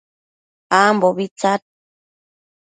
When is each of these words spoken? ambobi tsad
ambobi 0.79 1.25
tsad 1.37 1.61